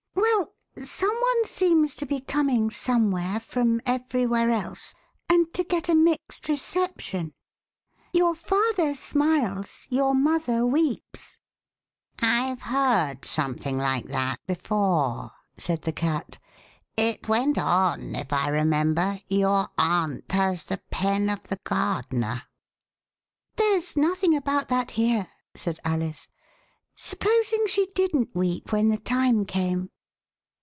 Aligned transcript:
Well, 0.83 0.87
some 0.87 1.13
one 1.21 1.45
seems 1.47 1.95
to 1.97 2.05
be 2.05 2.21
coming 2.21 2.71
somewhere 2.71 3.39
from 3.41 3.81
everywhere 3.85 4.49
else, 4.49 4.93
and 5.29 5.53
to 5.53 5.63
get 5.63 5.89
a 5.89 5.95
mixed 5.95 6.47
reception:... 6.47 7.33
Your 8.13 8.33
Father 8.33 8.95
smiles. 8.95 9.85
Your 9.89 10.15
Mother 10.15 10.65
weeps 10.65 11.37
^ 12.19 12.19
47 12.19 12.19
The 12.19 12.25
Westminster 12.25 12.29
Alice" 12.31 12.61
I've 12.61 12.71
heard 12.71 13.25
something 13.25 13.77
like 13.77 14.05
that 14.05 14.37
before," 14.47 15.31
said 15.57 15.81
the. 15.83 15.91
Cat;" 15.91 16.39
it 16.97 17.27
went 17.27 17.57
on, 17.57 18.15
if 18.15 18.31
I 18.31 18.47
remember,' 18.49 19.19
Your 19.27 19.69
aunt 19.77 20.31
has 20.31 20.63
the 20.63 20.79
pen 20.89 21.29
of 21.29 21.43
the 21.43 21.59
gardener.'" 21.63 22.27
THE 22.27 22.31
WHITK 22.31 22.31
RABBIT, 22.31 23.57
"There's 23.73 23.97
nothing 23.97 24.35
about 24.35 24.69
that 24.69 24.91
here," 24.91 25.27
said 25.53 25.79
Alice; 25.83 26.27
"supposing 26.95 27.67
she 27.67 27.87
didn't 27.87 28.33
weep 28.33 28.71
when 28.71 28.89
the 28.89 28.97
time 28.99 29.45
came?" 29.45 29.89